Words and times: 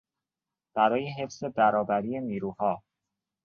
برای 0.75 1.09
حفظ 1.09 1.43
برابری 1.43 2.21
نیروها 2.21 2.83